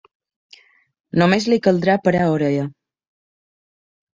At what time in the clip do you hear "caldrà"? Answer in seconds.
1.67-1.99